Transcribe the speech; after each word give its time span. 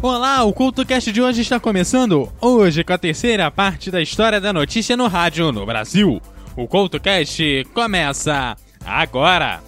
Olá, 0.00 0.44
o 0.44 0.52
CultoCast 0.52 1.10
de 1.10 1.20
hoje 1.20 1.40
está 1.40 1.58
começando 1.58 2.32
hoje 2.40 2.84
com 2.84 2.92
a 2.92 2.98
terceira 2.98 3.50
parte 3.50 3.90
da 3.90 4.00
história 4.00 4.40
da 4.40 4.52
notícia 4.52 4.96
no 4.96 5.08
rádio 5.08 5.50
no 5.50 5.66
Brasil. 5.66 6.22
O 6.56 6.68
CultoCast 6.68 7.66
começa 7.74 8.56
agora! 8.86 9.60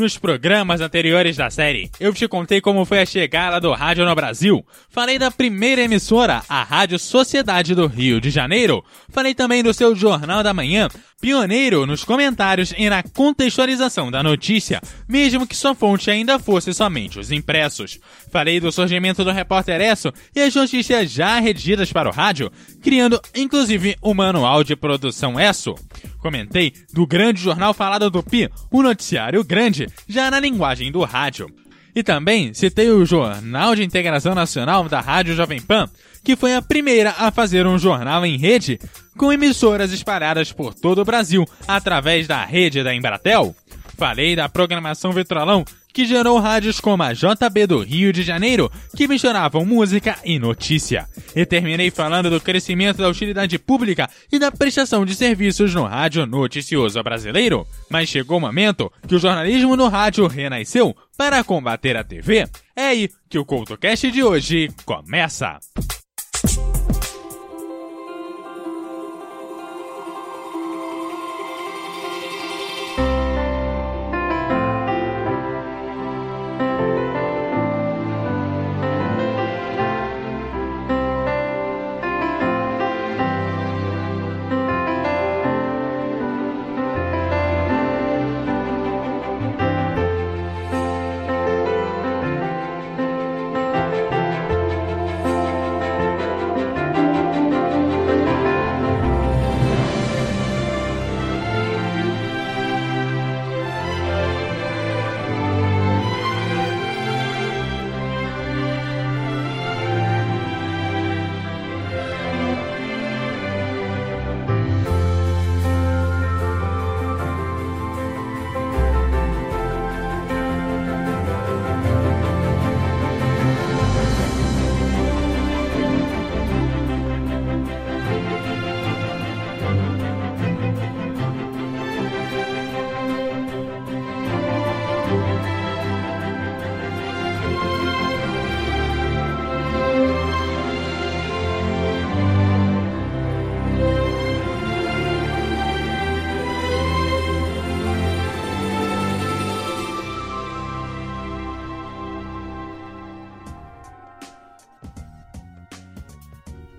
Nos 0.00 0.16
programas 0.16 0.80
anteriores 0.80 1.36
da 1.36 1.50
série, 1.50 1.90
eu 2.00 2.14
te 2.14 2.26
contei 2.26 2.58
como 2.58 2.86
foi 2.86 3.00
a 3.00 3.04
chegada 3.04 3.60
do 3.60 3.70
rádio 3.74 4.06
no 4.06 4.14
Brasil. 4.14 4.64
Falei 4.88 5.18
da 5.18 5.30
primeira 5.30 5.82
emissora, 5.82 6.42
a 6.48 6.62
Rádio 6.62 6.98
Sociedade 6.98 7.74
do 7.74 7.86
Rio 7.86 8.18
de 8.18 8.30
Janeiro. 8.30 8.82
Falei 9.10 9.34
também 9.34 9.62
do 9.62 9.74
seu 9.74 9.94
Jornal 9.94 10.42
da 10.42 10.54
Manhã, 10.54 10.88
pioneiro 11.20 11.86
nos 11.86 12.02
comentários 12.02 12.72
e 12.76 12.88
na 12.88 13.02
contextualização 13.02 14.10
da 14.10 14.22
notícia, 14.22 14.80
mesmo 15.08 15.46
que 15.46 15.56
sua 15.56 15.74
fonte 15.74 16.10
ainda 16.10 16.38
fosse 16.38 16.72
somente 16.72 17.18
os 17.18 17.30
impressos. 17.30 18.00
Falei 18.30 18.58
do 18.58 18.72
surgimento 18.72 19.22
do 19.22 19.30
Repórter 19.30 19.80
Esso 19.80 20.12
e 20.34 20.40
as 20.40 20.54
notícias 20.54 21.10
já 21.10 21.38
redigidas 21.38 21.92
para 21.92 22.08
o 22.08 22.12
rádio, 22.12 22.50
criando 22.80 23.20
inclusive 23.34 23.96
o 24.00 24.14
manual 24.14 24.64
de 24.64 24.74
produção 24.74 25.38
Esso. 25.38 25.74
Comentei 26.18 26.72
do 26.92 27.06
grande 27.06 27.40
jornal 27.40 27.74
falado 27.74 28.10
do 28.10 28.22
Pi, 28.22 28.48
o 28.70 28.82
noticiário 28.82 29.44
grande, 29.44 29.86
já 30.08 30.30
na 30.30 30.40
linguagem 30.40 30.90
do 30.90 31.02
rádio. 31.04 31.48
E 31.94 32.02
também 32.02 32.54
citei 32.54 32.88
o 32.88 33.04
Jornal 33.04 33.74
de 33.74 33.82
Integração 33.82 34.34
Nacional 34.34 34.88
da 34.88 35.00
Rádio 35.00 35.34
Jovem 35.34 35.60
Pan, 35.60 35.90
que 36.24 36.36
foi 36.36 36.54
a 36.54 36.62
primeira 36.62 37.14
a 37.18 37.30
fazer 37.30 37.66
um 37.66 37.78
jornal 37.78 38.24
em 38.24 38.36
rede 38.36 38.78
com 39.16 39.32
emissoras 39.32 39.92
espalhadas 39.92 40.52
por 40.52 40.74
todo 40.74 41.00
o 41.00 41.04
Brasil 41.04 41.46
através 41.66 42.26
da 42.26 42.44
rede 42.44 42.82
da 42.82 42.94
Embratel. 42.94 43.54
Falei 43.96 44.34
da 44.34 44.48
programação 44.48 45.12
Vitrolão, 45.12 45.62
que 45.92 46.06
gerou 46.06 46.38
rádios 46.38 46.80
como 46.80 47.02
a 47.02 47.12
JB 47.12 47.66
do 47.66 47.82
Rio 47.82 48.12
de 48.12 48.22
Janeiro, 48.22 48.70
que 48.96 49.06
misturavam 49.06 49.64
música 49.64 50.16
e 50.24 50.38
notícia. 50.38 51.06
E 51.36 51.44
terminei 51.44 51.90
falando 51.90 52.30
do 52.30 52.40
crescimento 52.40 52.98
da 52.98 53.08
utilidade 53.08 53.58
pública 53.58 54.08
e 54.32 54.38
da 54.38 54.50
prestação 54.50 55.04
de 55.04 55.14
serviços 55.14 55.74
no 55.74 55.84
rádio 55.84 56.24
noticioso 56.26 57.02
brasileiro. 57.02 57.66
Mas 57.90 58.08
chegou 58.08 58.38
o 58.38 58.40
momento 58.40 58.90
que 59.06 59.16
o 59.16 59.18
jornalismo 59.18 59.76
no 59.76 59.88
rádio 59.88 60.26
renasceu 60.26 60.96
para 61.16 61.44
combater 61.44 61.96
a 61.96 62.04
TV. 62.04 62.48
É 62.74 62.86
aí 62.86 63.10
que 63.28 63.38
o 63.38 63.44
CoutoCast 63.44 64.10
de 64.10 64.22
hoje 64.22 64.70
começa! 64.86 65.58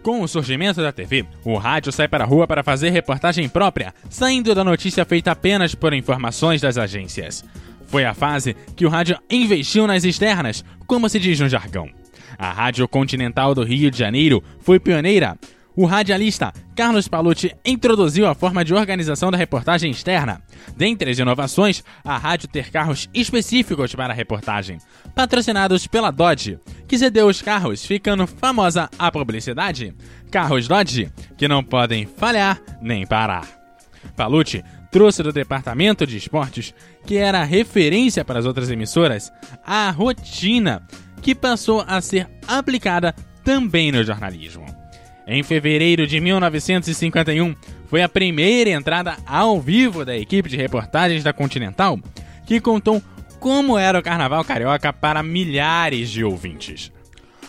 Com 0.01 0.21
o 0.21 0.27
surgimento 0.27 0.81
da 0.81 0.91
TV, 0.91 1.25
o 1.45 1.57
rádio 1.57 1.91
sai 1.91 2.07
para 2.07 2.23
a 2.23 2.27
rua 2.27 2.47
para 2.47 2.63
fazer 2.63 2.89
reportagem 2.89 3.47
própria, 3.47 3.93
saindo 4.09 4.55
da 4.55 4.63
notícia 4.63 5.05
feita 5.05 5.31
apenas 5.31 5.75
por 5.75 5.93
informações 5.93 6.59
das 6.59 6.75
agências. 6.75 7.45
Foi 7.85 8.03
a 8.03 8.13
fase 8.13 8.55
que 8.75 8.85
o 8.85 8.89
rádio 8.89 9.19
investiu 9.29 9.85
nas 9.85 10.03
externas, 10.03 10.65
como 10.87 11.07
se 11.07 11.19
diz 11.19 11.39
no 11.39 11.47
jargão. 11.47 11.87
A 12.35 12.51
Rádio 12.51 12.87
Continental 12.87 13.53
do 13.53 13.63
Rio 13.63 13.91
de 13.91 13.99
Janeiro 13.99 14.43
foi 14.61 14.79
pioneira 14.79 15.37
o 15.81 15.85
radialista 15.85 16.53
Carlos 16.75 17.07
Palucci 17.07 17.55
introduziu 17.65 18.27
a 18.27 18.35
forma 18.35 18.63
de 18.63 18.71
organização 18.71 19.31
da 19.31 19.37
reportagem 19.37 19.89
externa. 19.89 20.39
Dentre 20.77 21.09
as 21.09 21.17
inovações, 21.17 21.83
a 22.03 22.19
rádio 22.19 22.47
ter 22.47 22.69
carros 22.69 23.09
específicos 23.11 23.95
para 23.95 24.13
a 24.13 24.15
reportagem, 24.15 24.77
patrocinados 25.15 25.87
pela 25.87 26.11
Dodge, 26.11 26.59
que 26.87 26.99
cedeu 26.99 27.25
os 27.25 27.41
carros, 27.41 27.83
ficando 27.83 28.27
famosa 28.27 28.91
a 28.99 29.11
publicidade. 29.11 29.95
Carros 30.29 30.67
Dodge, 30.67 31.11
que 31.35 31.47
não 31.47 31.63
podem 31.63 32.05
falhar 32.05 32.61
nem 32.79 33.03
parar. 33.07 33.47
Palucci 34.15 34.63
trouxe 34.91 35.23
do 35.23 35.33
departamento 35.33 36.05
de 36.05 36.17
esportes, 36.17 36.75
que 37.07 37.17
era 37.17 37.43
referência 37.43 38.23
para 38.23 38.37
as 38.37 38.45
outras 38.45 38.69
emissoras, 38.69 39.33
a 39.65 39.89
rotina, 39.89 40.85
que 41.23 41.33
passou 41.33 41.83
a 41.87 41.99
ser 42.01 42.29
aplicada 42.47 43.15
também 43.43 43.91
no 43.91 44.03
jornalismo. 44.03 44.80
Em 45.33 45.43
fevereiro 45.43 46.05
de 46.05 46.19
1951, 46.19 47.55
foi 47.87 48.01
a 48.01 48.09
primeira 48.09 48.69
entrada 48.69 49.15
ao 49.25 49.61
vivo 49.61 50.03
da 50.03 50.17
equipe 50.17 50.49
de 50.49 50.57
reportagens 50.57 51.23
da 51.23 51.31
Continental, 51.31 51.97
que 52.45 52.59
contou 52.59 53.01
como 53.39 53.77
era 53.77 53.97
o 53.97 54.03
carnaval 54.03 54.43
carioca 54.43 54.91
para 54.91 55.23
milhares 55.23 56.09
de 56.09 56.21
ouvintes. 56.21 56.91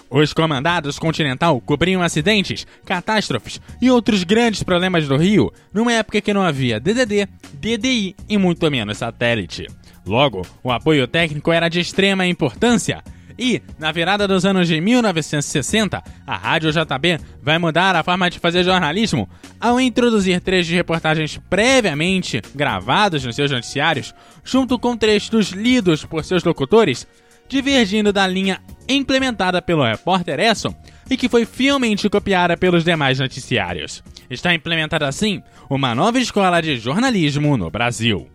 Os 0.08 0.32
comandados 0.32 0.96
Continental 0.96 1.60
cobriam 1.60 2.02
acidentes, 2.02 2.64
catástrofes 2.86 3.60
e 3.80 3.90
outros 3.90 4.22
grandes 4.22 4.62
problemas 4.62 5.08
do 5.08 5.16
Rio, 5.16 5.52
numa 5.74 5.92
época 5.92 6.20
que 6.20 6.32
não 6.32 6.42
havia 6.42 6.78
DDD, 6.78 7.26
DDI 7.54 8.14
e 8.28 8.38
muito 8.38 8.70
menos 8.70 8.98
satélite. 8.98 9.66
Logo, 10.06 10.42
o 10.62 10.70
apoio 10.70 11.08
técnico 11.08 11.50
era 11.50 11.68
de 11.68 11.80
extrema 11.80 12.28
importância 12.28 13.02
e, 13.42 13.60
na 13.76 13.90
virada 13.90 14.28
dos 14.28 14.44
anos 14.44 14.68
de 14.68 14.80
1960, 14.80 16.00
a 16.24 16.36
Rádio 16.36 16.70
JB 16.70 17.18
vai 17.42 17.58
mudar 17.58 17.96
a 17.96 18.04
forma 18.04 18.30
de 18.30 18.38
fazer 18.38 18.62
jornalismo 18.62 19.28
ao 19.60 19.80
introduzir 19.80 20.40
trechos 20.40 20.68
de 20.68 20.76
reportagens 20.76 21.40
previamente 21.50 22.40
gravados 22.54 23.24
nos 23.24 23.34
seus 23.34 23.50
noticiários, 23.50 24.14
junto 24.44 24.78
com 24.78 24.96
trechos 24.96 25.50
lidos 25.50 26.04
por 26.04 26.24
seus 26.24 26.44
locutores, 26.44 27.04
divergindo 27.48 28.12
da 28.12 28.28
linha 28.28 28.62
implementada 28.88 29.60
pelo 29.60 29.84
repórter 29.84 30.38
Esson 30.38 30.72
e 31.10 31.16
que 31.16 31.28
foi 31.28 31.44
fielmente 31.44 32.08
copiada 32.08 32.56
pelos 32.56 32.84
demais 32.84 33.18
noticiários. 33.18 34.04
Está 34.30 34.54
implementada 34.54 35.08
assim 35.08 35.42
uma 35.68 35.96
nova 35.96 36.20
escola 36.20 36.60
de 36.60 36.76
jornalismo 36.76 37.56
no 37.56 37.68
Brasil. 37.70 38.31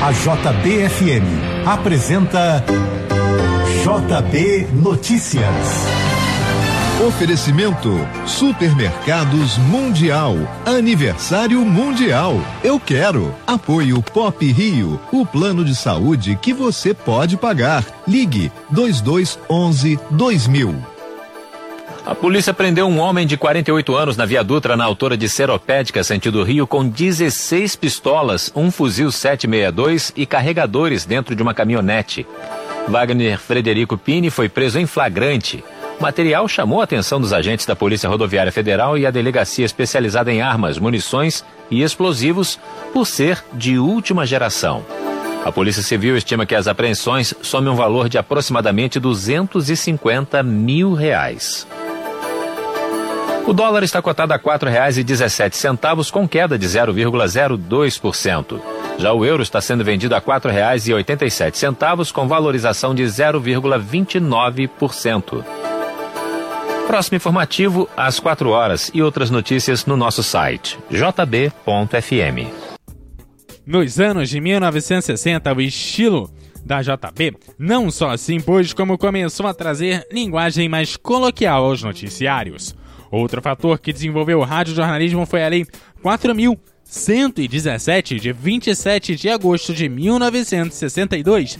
A 0.00 0.12
JBFM 0.12 1.26
apresenta 1.66 2.64
JB 3.82 4.68
Notícias. 4.72 5.42
Oferecimento 7.04 7.90
Supermercados 8.24 9.58
Mundial. 9.58 10.36
Aniversário 10.64 11.64
Mundial. 11.64 12.36
Eu 12.62 12.78
quero. 12.78 13.34
Apoio 13.44 14.00
Pop 14.00 14.46
Rio. 14.46 15.00
O 15.12 15.26
plano 15.26 15.64
de 15.64 15.74
saúde 15.74 16.38
que 16.40 16.54
você 16.54 16.94
pode 16.94 17.36
pagar. 17.36 17.84
Ligue 18.06 18.52
2211 18.70 19.98
2000. 20.12 20.97
A 22.08 22.14
polícia 22.14 22.54
prendeu 22.54 22.86
um 22.86 22.98
homem 22.98 23.26
de 23.26 23.36
48 23.36 23.94
anos 23.94 24.16
na 24.16 24.24
Via 24.24 24.42
Dutra, 24.42 24.78
na 24.78 24.84
altura 24.86 25.14
de 25.14 25.28
Seropédica, 25.28 26.02
sentido 26.02 26.42
Rio, 26.42 26.66
com 26.66 26.88
16 26.88 27.76
pistolas, 27.76 28.50
um 28.56 28.70
fuzil 28.70 29.12
762 29.12 30.14
e 30.16 30.24
carregadores 30.24 31.04
dentro 31.04 31.36
de 31.36 31.42
uma 31.42 31.52
caminhonete. 31.52 32.26
Wagner 32.88 33.38
Frederico 33.38 33.98
Pini 33.98 34.30
foi 34.30 34.48
preso 34.48 34.78
em 34.78 34.86
flagrante. 34.86 35.62
O 36.00 36.02
material 36.02 36.48
chamou 36.48 36.80
a 36.80 36.84
atenção 36.84 37.20
dos 37.20 37.34
agentes 37.34 37.66
da 37.66 37.76
Polícia 37.76 38.08
Rodoviária 38.08 38.50
Federal 38.50 38.96
e 38.96 39.04
a 39.04 39.10
Delegacia 39.10 39.66
Especializada 39.66 40.32
em 40.32 40.40
Armas, 40.40 40.78
Munições 40.78 41.44
e 41.70 41.82
Explosivos 41.82 42.58
por 42.90 43.06
ser 43.06 43.44
de 43.52 43.78
última 43.78 44.24
geração. 44.24 44.82
A 45.44 45.52
Polícia 45.52 45.82
Civil 45.82 46.16
estima 46.16 46.46
que 46.46 46.54
as 46.54 46.68
apreensões 46.68 47.34
somem 47.42 47.70
um 47.70 47.76
valor 47.76 48.08
de 48.08 48.16
aproximadamente 48.16 48.98
250 48.98 50.42
mil 50.42 50.94
reais. 50.94 51.66
O 53.48 53.52
dólar 53.54 53.82
está 53.82 54.02
cotado 54.02 54.34
a 54.34 54.36
R$ 54.36 54.42
4,17, 54.42 56.10
com 56.10 56.28
queda 56.28 56.58
de 56.58 56.66
0,02%. 56.66 58.60
Já 58.98 59.14
o 59.14 59.24
euro 59.24 59.42
está 59.42 59.58
sendo 59.58 59.82
vendido 59.82 60.14
a 60.14 60.18
R$ 60.18 60.24
4,87, 60.26 62.12
com 62.12 62.28
valorização 62.28 62.94
de 62.94 63.04
0,29%. 63.04 65.42
Próximo 66.86 67.16
informativo, 67.16 67.88
às 67.96 68.20
4 68.20 68.50
horas, 68.50 68.90
e 68.92 69.00
outras 69.00 69.30
notícias 69.30 69.86
no 69.86 69.96
nosso 69.96 70.22
site, 70.22 70.78
jb.fm. 70.90 72.52
Nos 73.66 73.98
anos 73.98 74.28
de 74.28 74.42
1960, 74.42 75.54
o 75.54 75.60
estilo 75.62 76.30
da 76.66 76.82
JB 76.82 77.34
não 77.58 77.90
só 77.90 78.14
se 78.18 78.34
impôs, 78.34 78.74
como 78.74 78.98
começou 78.98 79.46
a 79.46 79.54
trazer 79.54 80.06
linguagem 80.12 80.68
mais 80.68 80.98
coloquial 80.98 81.64
aos 81.64 81.82
noticiários. 81.82 82.76
Outro 83.10 83.40
fator 83.40 83.78
que 83.78 83.90
desenvolveu 83.92 84.38
o 84.38 84.44
radiojornalismo 84.44 85.24
foi 85.26 85.44
a 85.44 85.48
Lei 85.48 85.66
4.117, 86.02 88.20
de 88.20 88.32
27 88.32 89.16
de 89.16 89.28
agosto 89.28 89.74
de 89.74 89.88
1962, 89.88 91.58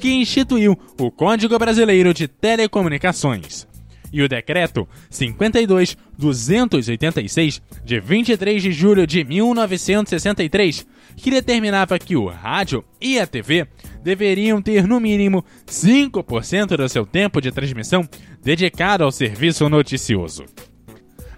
que 0.00 0.12
instituiu 0.12 0.78
o 0.98 1.10
Código 1.10 1.58
Brasileiro 1.58 2.14
de 2.14 2.28
Telecomunicações. 2.28 3.66
E 4.12 4.22
o 4.22 4.28
Decreto 4.28 4.86
52.286, 5.10 7.60
de 7.84 7.98
23 8.00 8.62
de 8.62 8.72
julho 8.72 9.06
de 9.06 9.22
1963, 9.22 10.86
que 11.16 11.30
determinava 11.30 11.98
que 11.98 12.16
o 12.16 12.26
rádio 12.26 12.82
e 13.00 13.18
a 13.18 13.26
TV 13.26 13.66
deveriam 14.02 14.62
ter 14.62 14.86
no 14.86 14.98
mínimo 14.98 15.44
5% 15.66 16.76
do 16.76 16.88
seu 16.88 17.04
tempo 17.04 17.38
de 17.40 17.52
transmissão 17.52 18.08
dedicado 18.42 19.04
ao 19.04 19.12
serviço 19.12 19.68
noticioso. 19.68 20.46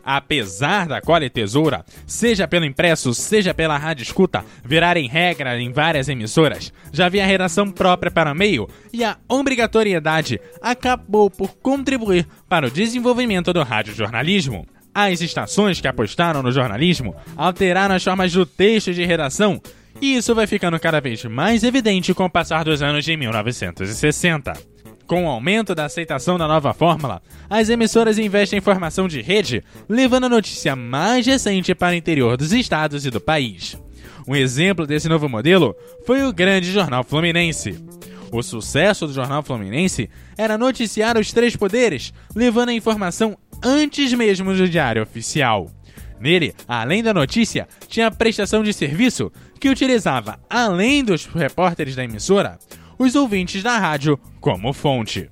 Apesar 0.04 0.86
da 0.86 1.00
cola 1.00 1.24
e 1.24 1.30
tesoura, 1.30 1.84
seja 2.06 2.48
pelo 2.48 2.64
impresso, 2.64 3.12
seja 3.14 3.52
pela 3.52 3.76
rádio 3.76 4.02
escuta, 4.02 4.44
virarem 4.64 5.08
regra 5.08 5.60
em 5.60 5.72
várias 5.72 6.08
emissoras, 6.08 6.72
já 6.92 7.06
havia 7.06 7.26
redação 7.26 7.70
própria 7.70 8.10
para 8.10 8.32
o 8.32 8.34
meio 8.34 8.68
e 8.92 9.04
a 9.04 9.16
obrigatoriedade 9.28 10.40
acabou 10.60 11.30
por 11.30 11.54
contribuir 11.56 12.26
para 12.48 12.66
o 12.66 12.70
desenvolvimento 12.70 13.52
do 13.52 13.62
radiojornalismo. 13.62 14.66
As 14.94 15.20
estações 15.20 15.80
que 15.80 15.86
apostaram 15.86 16.42
no 16.42 16.50
jornalismo 16.50 17.14
alteraram 17.36 17.94
as 17.94 18.02
formas 18.02 18.32
do 18.32 18.44
texto 18.44 18.92
de 18.92 19.04
redação 19.04 19.60
e 20.00 20.16
isso 20.16 20.34
vai 20.34 20.46
ficando 20.46 20.78
cada 20.80 21.00
vez 21.00 21.24
mais 21.24 21.62
evidente 21.62 22.14
com 22.14 22.24
o 22.24 22.30
passar 22.30 22.64
dos 22.64 22.82
anos 22.82 23.04
de 23.04 23.16
1960. 23.16 24.69
Com 25.10 25.24
o 25.24 25.28
aumento 25.28 25.74
da 25.74 25.86
aceitação 25.86 26.38
da 26.38 26.46
nova 26.46 26.72
fórmula, 26.72 27.20
as 27.50 27.68
emissoras 27.68 28.16
investem 28.16 28.58
em 28.60 28.62
formação 28.62 29.08
de 29.08 29.20
rede, 29.20 29.64
levando 29.88 30.26
a 30.26 30.28
notícia 30.28 30.76
mais 30.76 31.26
recente 31.26 31.74
para 31.74 31.94
o 31.94 31.96
interior 31.96 32.36
dos 32.36 32.52
estados 32.52 33.04
e 33.04 33.10
do 33.10 33.20
país. 33.20 33.76
Um 34.24 34.36
exemplo 34.36 34.86
desse 34.86 35.08
novo 35.08 35.28
modelo 35.28 35.74
foi 36.06 36.22
o 36.22 36.32
Grande 36.32 36.70
Jornal 36.70 37.02
Fluminense. 37.02 37.76
O 38.30 38.40
sucesso 38.40 39.04
do 39.08 39.12
Jornal 39.12 39.42
Fluminense 39.42 40.08
era 40.38 40.56
noticiar 40.56 41.18
os 41.18 41.32
três 41.32 41.56
poderes, 41.56 42.14
levando 42.32 42.68
a 42.68 42.74
informação 42.74 43.36
antes 43.64 44.12
mesmo 44.12 44.54
do 44.54 44.68
diário 44.68 45.02
oficial. 45.02 45.68
Nele, 46.20 46.54
além 46.68 47.02
da 47.02 47.12
notícia, 47.12 47.66
tinha 47.88 48.06
a 48.06 48.12
prestação 48.12 48.62
de 48.62 48.72
serviço 48.72 49.32
que 49.58 49.68
utilizava, 49.68 50.38
além 50.48 51.02
dos 51.02 51.26
repórteres 51.26 51.96
da 51.96 52.04
emissora, 52.04 52.60
os 53.00 53.14
ouvintes 53.14 53.62
da 53.62 53.78
rádio 53.78 54.20
como 54.42 54.74
fonte. 54.74 55.30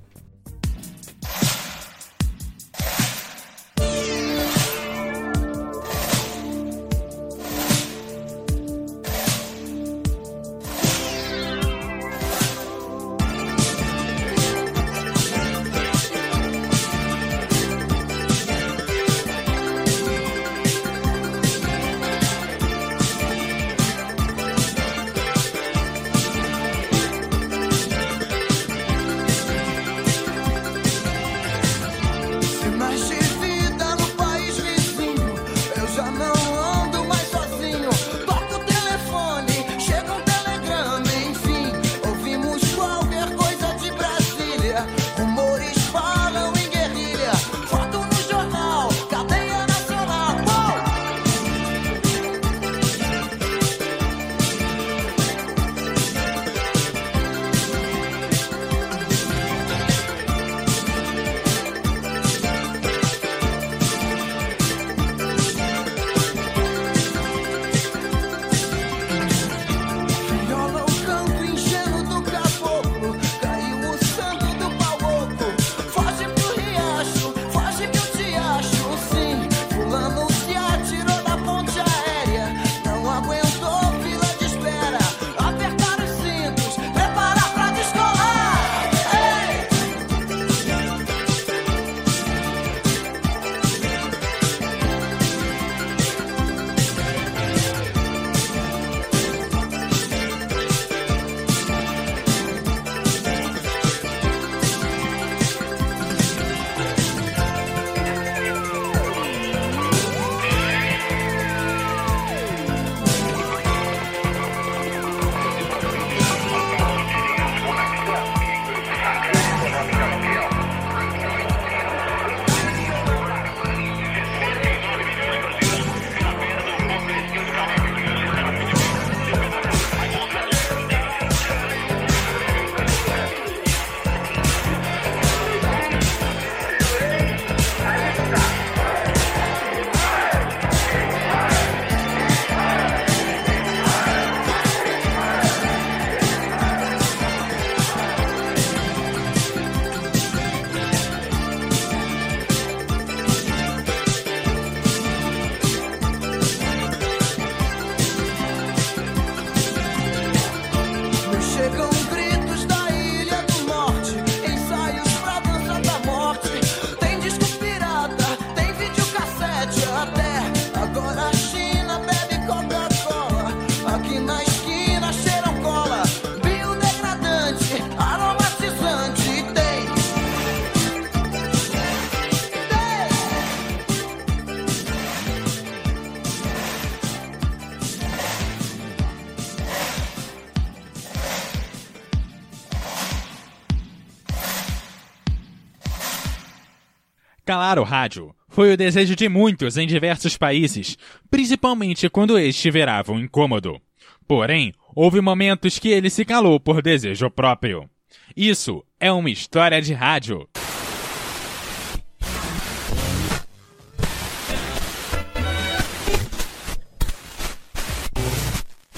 Calar 197.49 197.79
o 197.79 197.83
rádio 197.83 198.31
foi 198.47 198.71
o 198.71 198.77
desejo 198.77 199.15
de 199.15 199.27
muitos 199.27 199.75
em 199.75 199.87
diversos 199.87 200.37
países, 200.37 200.95
principalmente 201.31 202.07
quando 202.07 202.37
este 202.37 202.69
virava 202.69 203.11
um 203.11 203.19
incômodo. 203.19 203.81
Porém, 204.27 204.71
houve 204.95 205.19
momentos 205.19 205.79
que 205.79 205.89
ele 205.89 206.11
se 206.11 206.23
calou 206.23 206.59
por 206.59 206.79
desejo 206.83 207.27
próprio. 207.31 207.89
Isso 208.37 208.85
é 208.99 209.11
uma 209.11 209.31
história 209.31 209.81
de 209.81 209.95
rádio. 209.95 210.47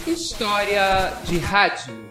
História 0.05 1.13
de 1.23 1.37
rádio. 1.37 2.10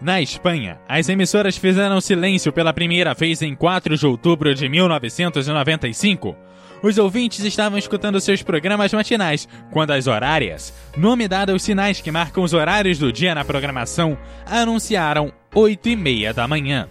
Na 0.00 0.20
Espanha, 0.20 0.78
as 0.86 1.08
emissoras 1.08 1.56
fizeram 1.56 2.00
silêncio 2.00 2.52
pela 2.52 2.72
primeira 2.72 3.14
vez 3.14 3.40
em 3.40 3.54
4 3.54 3.96
de 3.96 4.06
outubro 4.06 4.54
de 4.54 4.68
1995. 4.68 6.36
Os 6.82 6.98
ouvintes 6.98 7.42
estavam 7.42 7.78
escutando 7.78 8.20
seus 8.20 8.42
programas 8.42 8.92
matinais 8.92 9.48
quando 9.72 9.92
as 9.92 10.06
horárias, 10.06 10.74
nome 10.96 11.26
dado 11.26 11.52
aos 11.52 11.62
sinais 11.62 12.02
que 12.02 12.10
marcam 12.10 12.44
os 12.44 12.52
horários 12.52 12.98
do 12.98 13.10
dia 13.10 13.34
na 13.34 13.44
programação, 13.44 14.18
anunciaram 14.44 15.32
8 15.54 15.88
e 15.88 15.96
meia 15.96 16.34
da 16.34 16.46
manhã. 16.46 16.88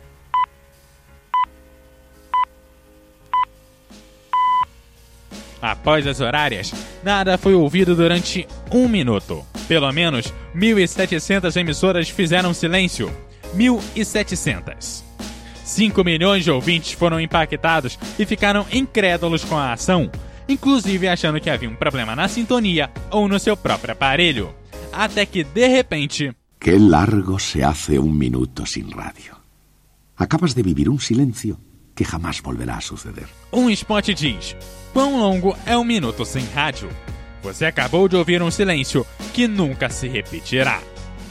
Após 5.62 6.06
as 6.08 6.20
horárias, 6.22 6.74
nada 7.04 7.38
foi 7.38 7.54
ouvido 7.54 7.96
durante 7.96 8.48
um 8.72 8.88
minuto. 8.88 9.46
Pelo 9.68 9.92
menos 9.92 10.34
1.700 10.56 11.56
emissoras 11.56 12.10
fizeram 12.10 12.54
silêncio. 12.54 13.12
1.700. 13.56 15.04
5 15.64 16.04
milhões 16.04 16.44
de 16.44 16.52
ouvintes 16.52 16.92
foram 16.92 17.20
impactados 17.20 17.98
e 18.20 18.26
ficaram 18.26 18.68
incrédulos 18.72 19.44
com 19.44 19.58
a 19.58 19.74
ação, 19.74 20.12
inclusive 20.48 21.08
achando 21.08 21.40
que 21.40 21.50
havia 21.50 21.70
um 21.70 21.76
problema 21.76 22.16
na 22.16 22.28
sintonia 22.28 22.92
ou 23.10 23.28
no 23.28 23.40
seu 23.40 23.58
próprio 23.58 23.94
aparelho. 23.94 24.54
Até 24.94 25.26
que, 25.26 25.44
de 25.44 25.68
repente. 25.68 26.32
Que 26.60 26.78
largo 26.78 27.40
se 27.40 27.64
hace 27.64 27.98
un 27.98 28.18
minuto 28.18 28.66
sin 28.66 28.92
radio. 28.92 29.36
Acabas 30.18 30.54
de 30.54 30.64
vivir 30.64 30.88
un 30.88 31.00
silencio 31.00 31.60
que 31.96 32.06
jamás 32.06 32.42
volverá 32.42 32.78
a 32.78 32.82
suceder. 32.82 33.28
Um 33.52 33.70
spot 33.70 34.14
diz: 34.14 34.56
Quão 34.94 35.20
longo 35.20 35.58
é 35.66 35.76
um 35.76 35.84
minuto 35.84 36.24
sem 36.26 36.46
rádio? 36.54 36.90
Você 37.46 37.66
acabou 37.66 38.08
de 38.10 38.16
ouvir 38.16 38.42
um 38.42 38.50
silêncio 38.50 39.06
que 39.32 39.48
nunca 39.48 39.88
se 39.88 40.08
repetirá. 40.08 40.80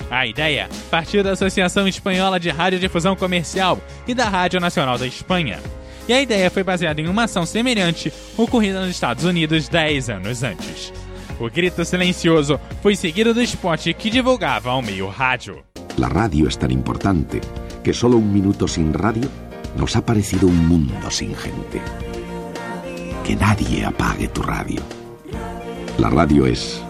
A 0.09 0.25
ideia 0.25 0.68
partiu 0.88 1.25
da 1.25 1.33
Associação 1.33 1.88
Espanhola 1.88 2.38
de 2.38 2.50
Radiodifusão 2.50 3.16
Comercial 3.16 3.80
e 4.06 4.14
da 4.14 4.28
Rádio 4.28 4.61
Nacional 4.61 4.97
da 4.97 5.09
Espanha. 5.09 5.59
E 6.06 6.12
a 6.12 6.23
ideia 6.23 6.49
foi 6.52 6.62
baseada 6.62 7.00
em 7.00 7.09
uma 7.09 7.25
ação 7.25 7.44
semelhante 7.44 8.12
ocorrida 8.37 8.80
nos 8.80 8.90
Estados 8.90 9.25
Unidos 9.25 9.68
10 9.68 10.11
anos 10.11 10.44
antes. 10.44 10.92
O 11.40 11.50
grito 11.50 11.85
silencioso 11.85 12.61
foi 12.80 12.94
seguido 12.94 13.35
do 13.35 13.42
spot 13.42 13.92
que 13.94 14.09
divulgava 14.09 14.71
ao 14.71 14.83
meio 14.83 15.09
rádio. 15.09 15.64
La 15.99 16.09
radio 16.09 16.47
es 16.47 16.56
tan 16.56 16.71
importante 16.71 17.40
que 17.83 17.92
solo 17.92 18.18
un 18.18 18.33
minuto 18.33 18.68
sin 18.68 18.92
radio 18.92 19.28
nos 19.76 19.97
ha 19.97 20.04
parecido 20.04 20.47
un 20.47 20.68
mundo 20.68 21.11
sin 21.11 21.35
gente. 21.35 21.83
que 23.25 23.35
nadie 23.35 23.85
apague 23.85 24.28
tu 24.28 24.42
radio. 24.42 25.03
La 25.96 26.10
radio 26.10 26.44
es 26.44 26.82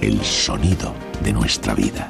el 0.00 0.24
sonido 0.24 0.94
de 1.20 1.30
nuestra 1.30 1.74
vida. 1.74 2.08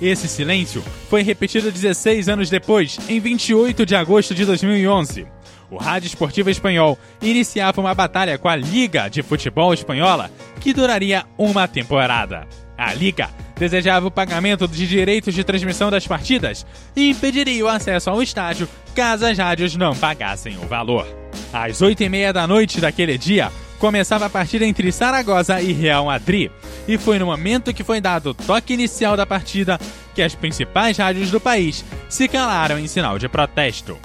Esse 0.00 0.28
silêncio 0.28 0.84
foi 1.10 1.22
repetido 1.22 1.72
16 1.72 2.28
anos 2.28 2.48
depois, 2.48 2.96
em 3.08 3.18
28 3.18 3.84
de 3.84 3.96
agosto 3.96 4.34
de 4.34 4.44
2011. 4.44 5.26
O 5.68 5.76
Rádio 5.76 6.06
Esportivo 6.06 6.48
Espanhol 6.48 6.96
iniciava 7.20 7.80
uma 7.80 7.92
batalha 7.92 8.38
com 8.38 8.48
a 8.48 8.54
Liga 8.54 9.08
de 9.08 9.20
Futebol 9.22 9.74
Espanhola, 9.74 10.30
que 10.60 10.72
duraria 10.72 11.24
uma 11.36 11.66
temporada. 11.66 12.46
A 12.78 12.94
Liga 12.94 13.30
desejava 13.56 14.06
o 14.06 14.12
pagamento 14.12 14.68
de 14.68 14.86
direitos 14.86 15.34
de 15.34 15.42
transmissão 15.42 15.90
das 15.90 16.06
partidas 16.06 16.64
e 16.94 17.10
impediria 17.10 17.64
o 17.64 17.68
acesso 17.68 18.10
ao 18.10 18.22
estádio 18.22 18.68
caso 18.94 19.26
as 19.26 19.38
rádios 19.38 19.74
não 19.74 19.94
pagassem 19.96 20.56
o 20.56 20.68
valor. 20.68 21.06
Às 21.52 21.82
oito 21.82 22.02
e 22.04 22.08
meia 22.08 22.32
da 22.32 22.46
noite 22.46 22.80
daquele 22.80 23.18
dia, 23.18 23.50
começava 23.84 24.24
a 24.24 24.30
partida 24.30 24.64
entre 24.64 24.90
Saragossa 24.90 25.60
e 25.60 25.70
Real 25.70 26.06
Madrid, 26.06 26.50
e 26.88 26.96
foi 26.96 27.18
no 27.18 27.26
momento 27.26 27.74
que 27.74 27.84
foi 27.84 28.00
dado 28.00 28.30
o 28.30 28.34
toque 28.34 28.72
inicial 28.72 29.14
da 29.14 29.26
partida 29.26 29.78
que 30.14 30.22
as 30.22 30.34
principais 30.34 30.96
rádios 30.96 31.30
do 31.30 31.38
país 31.38 31.84
se 32.08 32.26
calaram 32.26 32.78
em 32.78 32.86
sinal 32.86 33.18
de 33.18 33.28
protesto. 33.28 33.98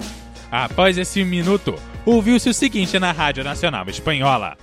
Após 0.52 0.98
esse 0.98 1.24
minuto, 1.24 1.74
ouviu-se 2.04 2.50
o 2.50 2.52
seguinte 2.52 2.98
na 2.98 3.10
Rádio 3.10 3.42
Nacional 3.42 3.88
Espanhola. 3.88 4.58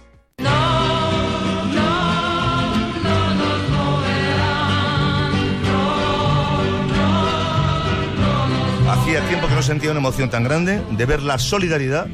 Hacía 8.87 9.27
tiempo 9.27 9.47
que 9.47 9.55
no 9.55 9.63
sentía 9.63 9.89
una 9.89 9.99
emoción 9.99 10.29
tan 10.29 10.43
grande 10.43 10.79
de 10.91 11.05
ver 11.07 11.23
la 11.23 11.39
solidaridad 11.39 12.05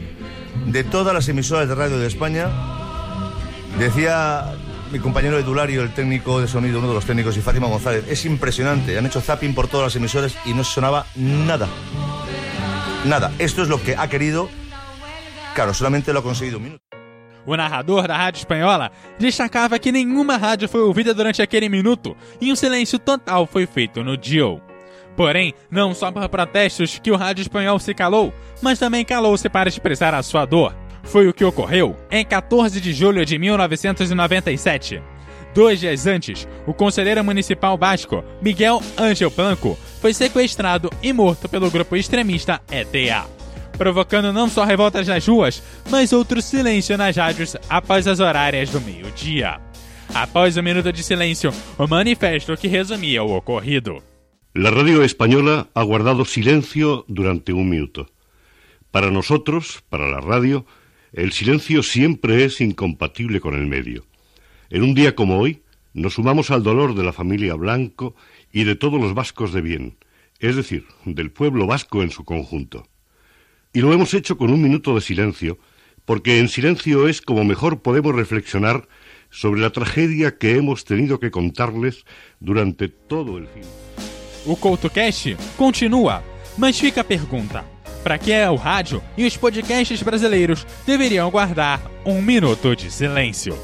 de 0.67 0.83
todas 0.85 1.13
las 1.13 1.27
emisoras 1.27 1.67
de 1.67 1.75
radio 1.75 1.97
de 1.97 2.07
España. 2.07 2.47
Decía 3.77 4.53
mi 4.91 4.99
compañero 4.99 5.39
Edulario, 5.39 5.81
el 5.81 5.91
técnico 5.93 6.39
de 6.39 6.47
sonido, 6.47 6.77
uno 6.77 6.89
de 6.89 6.93
los 6.93 7.05
técnicos, 7.05 7.35
y 7.35 7.41
Fátima 7.41 7.67
González, 7.67 8.05
es 8.07 8.25
impresionante. 8.25 8.97
Han 8.97 9.05
hecho 9.07 9.19
zapping 9.19 9.55
por 9.55 9.67
todas 9.67 9.87
las 9.87 9.95
emisoras 9.95 10.37
y 10.45 10.53
no 10.53 10.63
sonaba 10.63 11.07
nada. 11.15 11.67
Nada. 13.05 13.31
Esto 13.39 13.63
es 13.63 13.69
lo 13.69 13.81
que 13.81 13.95
ha 13.97 14.07
querido. 14.07 14.49
Claro, 15.55 15.73
solamente 15.73 16.13
lo 16.13 16.19
ha 16.19 16.23
conseguido 16.23 16.57
un 16.57 16.63
minuto. 16.63 16.83
O 17.45 17.57
narrador 17.57 18.07
da 18.07 18.15
rádio 18.15 18.39
espanhola 18.39 18.91
destacava 19.19 19.77
que 19.79 19.91
nenhuma 19.91 20.37
rádio 20.37 20.69
foi 20.69 20.81
ouvida 20.81 21.13
durante 21.13 21.41
aquele 21.41 21.67
minuto 21.67 22.15
e 22.39 22.51
um 22.51 22.55
silêncio 22.55 22.97
total 22.99 23.45
foi 23.45 23.65
feito 23.65 24.03
no 24.03 24.15
Dio. 24.15 24.61
Porém, 25.17 25.53
não 25.69 25.93
só 25.93 26.11
por 26.11 26.27
protestos 26.29 26.99
que 26.99 27.11
o 27.11 27.17
rádio 27.17 27.41
espanhol 27.41 27.79
se 27.79 27.93
calou, 27.93 28.33
mas 28.61 28.79
também 28.79 29.03
calou-se 29.03 29.49
para 29.49 29.69
expressar 29.69 30.13
a 30.13 30.23
sua 30.23 30.45
dor. 30.45 30.73
Foi 31.03 31.27
o 31.27 31.33
que 31.33 31.45
ocorreu 31.45 31.95
em 32.09 32.25
14 32.25 32.81
de 32.81 32.93
julho 32.93 33.25
de 33.25 33.37
1997. 33.37 35.01
Dois 35.53 35.79
dias 35.79 36.07
antes, 36.07 36.47
o 36.65 36.73
conselheiro 36.73 37.23
municipal 37.23 37.77
basco, 37.77 38.23
Miguel 38.41 38.81
Ángel 38.97 39.29
Blanco, 39.29 39.77
foi 40.01 40.13
sequestrado 40.13 40.89
e 41.01 41.13
morto 41.13 41.47
pelo 41.47 41.69
grupo 41.69 41.95
extremista 41.95 42.59
ETA, 42.71 43.27
provocando 43.77 44.33
não 44.33 44.49
só 44.49 44.63
revoltas 44.63 45.07
nas 45.07 45.27
ruas, 45.27 45.61
mas 45.91 46.11
outro 46.11 46.41
silêncio 46.41 46.97
nas 46.97 47.15
rádios 47.15 47.55
após 47.69 48.07
as 48.07 48.19
horárias 48.19 48.71
do 48.71 48.81
meio-dia. 48.81 49.61
Após 50.11 50.57
o 50.57 50.63
minuto 50.63 50.91
de 50.91 51.03
silêncio, 51.03 51.51
o 51.77 51.87
manifesto 51.87 52.57
que 52.57 52.67
resumia 52.67 53.23
o 53.23 53.35
ocorrido. 53.35 54.01
La 54.55 54.69
radio 54.69 55.03
española 55.03 55.67
ha 55.73 55.83
guardado 55.83 56.25
silencio 56.25 57.05
durante 57.07 57.53
un 57.53 57.69
minuto. 57.69 58.07
Para 58.91 59.09
nosotros, 59.09 59.83
para 59.89 60.07
la 60.07 60.19
radio, 60.19 60.65
el 61.13 61.31
silencio 61.31 61.83
siempre 61.83 62.43
es 62.43 62.59
incompatible 62.59 63.39
con 63.39 63.53
el 63.53 63.67
medio. 63.67 64.05
En 64.69 64.81
un 64.81 64.95
día 64.95 65.15
como 65.15 65.37
hoy, 65.37 65.61
nos 65.93 66.15
sumamos 66.15 66.49
al 66.49 66.63
dolor 66.63 66.95
de 66.95 67.03
la 67.03 67.13
familia 67.13 67.53
Blanco 67.53 68.15
y 68.51 68.63
de 68.63 68.75
todos 68.75 68.99
los 68.99 69.13
vascos 69.13 69.53
de 69.53 69.61
bien, 69.61 69.97
es 70.39 70.55
decir, 70.55 70.87
del 71.05 71.31
pueblo 71.31 71.67
vasco 71.67 72.01
en 72.01 72.09
su 72.09 72.23
conjunto. 72.25 72.87
Y 73.73 73.81
lo 73.81 73.93
hemos 73.93 74.13
hecho 74.15 74.37
con 74.37 74.51
un 74.51 74.61
minuto 74.61 74.95
de 74.95 75.01
silencio, 75.01 75.59
porque 76.05 76.39
en 76.39 76.49
silencio 76.49 77.07
es 77.07 77.21
como 77.21 77.43
mejor 77.43 77.81
podemos 77.83 78.15
reflexionar 78.15 78.87
sobre 79.29 79.61
la 79.61 79.69
tragedia 79.69 80.37
que 80.37 80.55
hemos 80.55 80.83
tenido 80.83 81.19
que 81.19 81.31
contarles 81.31 82.05
durante 82.39 82.89
todo 82.89 83.37
el 83.37 83.47
fin. 83.47 83.63
O 84.45 84.55
CoutoCast 84.55 85.27
continua, 85.57 86.23
mas 86.57 86.79
fica 86.79 87.03
para 88.03 88.17
que 88.17 88.33
o 88.45 88.55
rádio 88.55 89.01
e 89.17 89.25
os 89.25 89.37
podcasts 89.37 90.03
brasileiros 90.03 90.65
deveriam 90.85 91.31
guardar 91.31 91.81
um 92.05 92.21
minuto 92.21 92.75
de 92.75 92.91
silêncio? 92.91 93.57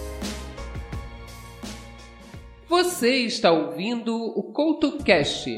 Você 2.69 3.25
está 3.25 3.51
ouvindo 3.51 4.15
o 4.15 4.43
CoutoCast. 4.43 5.49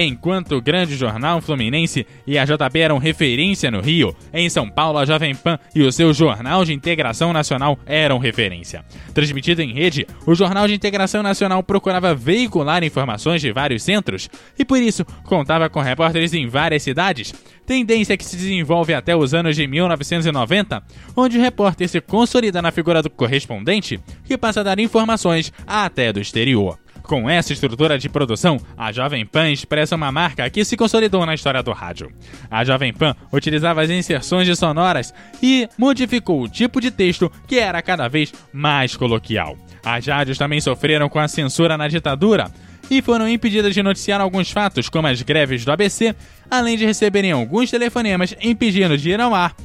Enquanto 0.00 0.54
o 0.54 0.62
grande 0.62 0.94
jornal 0.94 1.40
Fluminense 1.40 2.06
e 2.24 2.38
a 2.38 2.44
JB 2.44 2.78
eram 2.78 2.98
referência 2.98 3.68
no 3.68 3.80
Rio, 3.80 4.14
em 4.32 4.48
São 4.48 4.70
Paulo 4.70 4.96
a 4.96 5.04
Jovem 5.04 5.34
Pan 5.34 5.58
e 5.74 5.82
o 5.82 5.90
seu 5.90 6.14
Jornal 6.14 6.64
de 6.64 6.72
Integração 6.72 7.32
Nacional 7.32 7.76
eram 7.84 8.16
referência. 8.16 8.84
Transmitido 9.12 9.60
em 9.60 9.72
rede, 9.72 10.06
o 10.24 10.36
Jornal 10.36 10.68
de 10.68 10.74
Integração 10.74 11.20
Nacional 11.20 11.64
procurava 11.64 12.14
veicular 12.14 12.84
informações 12.84 13.40
de 13.40 13.50
vários 13.50 13.82
centros 13.82 14.30
e 14.56 14.64
por 14.64 14.80
isso 14.80 15.04
contava 15.24 15.68
com 15.68 15.80
repórteres 15.80 16.32
em 16.32 16.46
várias 16.46 16.84
cidades, 16.84 17.34
tendência 17.66 18.16
que 18.16 18.24
se 18.24 18.36
desenvolve 18.36 18.94
até 18.94 19.16
os 19.16 19.34
anos 19.34 19.56
de 19.56 19.66
1990, 19.66 20.80
onde 21.16 21.38
o 21.38 21.42
repórter 21.42 21.88
se 21.88 22.00
consolida 22.00 22.62
na 22.62 22.70
figura 22.70 23.02
do 23.02 23.10
correspondente, 23.10 23.98
que 24.24 24.38
passa 24.38 24.60
a 24.60 24.62
dar 24.62 24.78
informações 24.78 25.52
até 25.66 26.12
do 26.12 26.20
exterior. 26.20 26.78
Com 27.08 27.28
essa 27.28 27.54
estrutura 27.54 27.98
de 27.98 28.06
produção, 28.06 28.60
a 28.76 28.92
Jovem 28.92 29.24
Pan 29.24 29.50
expressa 29.50 29.96
uma 29.96 30.12
marca 30.12 30.48
que 30.50 30.62
se 30.62 30.76
consolidou 30.76 31.24
na 31.24 31.34
história 31.34 31.62
do 31.62 31.72
rádio. 31.72 32.12
A 32.50 32.62
Jovem 32.64 32.92
Pan 32.92 33.16
utilizava 33.32 33.80
as 33.80 33.88
inserções 33.88 34.46
de 34.46 34.54
sonoras 34.54 35.14
e 35.42 35.66
modificou 35.78 36.42
o 36.42 36.48
tipo 36.50 36.82
de 36.82 36.90
texto 36.90 37.32
que 37.46 37.58
era 37.58 37.80
cada 37.80 38.08
vez 38.08 38.30
mais 38.52 38.94
coloquial. 38.94 39.56
As 39.82 40.06
rádios 40.06 40.36
também 40.36 40.60
sofreram 40.60 41.08
com 41.08 41.18
a 41.18 41.26
censura 41.26 41.78
na 41.78 41.88
ditadura 41.88 42.52
e 42.90 43.00
foram 43.00 43.26
impedidas 43.26 43.72
de 43.72 43.82
noticiar 43.82 44.20
alguns 44.20 44.50
fatos, 44.50 44.90
como 44.90 45.08
as 45.08 45.22
greves 45.22 45.64
do 45.64 45.72
ABC, 45.72 46.14
além 46.50 46.76
de 46.76 46.84
receberem 46.84 47.32
alguns 47.32 47.70
telefonemas 47.70 48.36
impedindo 48.38 48.98
de 48.98 49.08
ir 49.08 49.20
ao 49.20 49.34
ar 49.34 49.56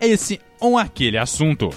esse 0.00 0.40
ou 0.58 0.78
aquele 0.78 1.18
assunto. 1.18 1.68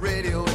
radio. 0.00 0.47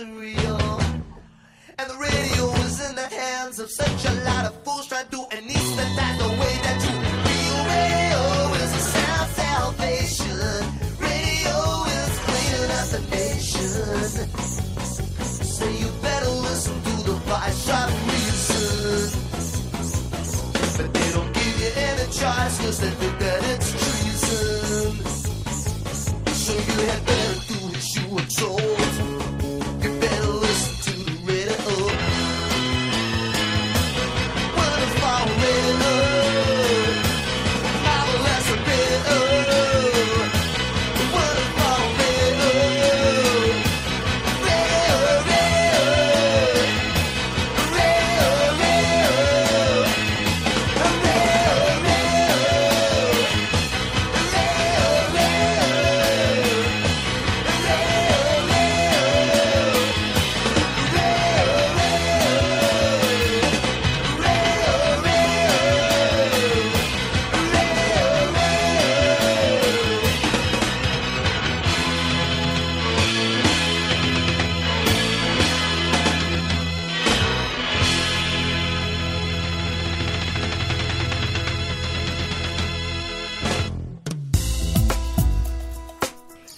surreal. 0.00 0.80
And 1.78 1.90
the 1.90 1.98
radio 1.98 2.44
is 2.64 2.88
in 2.88 2.94
the 2.96 3.08
hands 3.08 3.58
of 3.58 3.70
such 3.70 4.04
a 4.06 4.14
lot 4.24 4.46
of 4.46 4.54
fools 4.64 4.86
trying 4.86 5.08
to 5.08 5.20
anesthetize 5.36 6.18
the 6.24 6.30
way 6.40 6.54
that 6.64 6.78
you 6.86 6.94
feel. 7.24 7.58
Radio 7.76 8.22
is 8.62 8.72
a 8.80 8.84
sound 8.94 9.30
salvation. 9.42 10.50
Radio 11.10 11.58
is 11.98 12.12
cleaning 12.26 12.70
up 12.80 12.86
the 12.94 13.02
nation. 13.12 14.28
So 15.56 15.64
you 15.68 15.88
better 16.00 16.30
listen 16.48 16.76
to 16.86 16.94
the 17.08 17.16
voice 17.28 17.58
shot 17.66 17.90
reason. 18.08 19.08
But 20.76 20.88
they 20.94 21.08
don't 21.12 21.32
give 21.34 21.56
you 21.62 21.70
any 21.76 22.06
choice 22.06 22.54
cause 22.62 22.78
they 22.80 22.92
think 23.00 23.18
that 23.18 23.40
it's 23.52 23.68
treason. 23.80 24.92
So 26.42 26.52
you 26.54 26.76
had 26.88 27.00
better 27.04 27.36
do 27.48 27.56
what 27.68 27.84
you 27.96 28.04
were 28.14 28.28
told. 28.40 28.69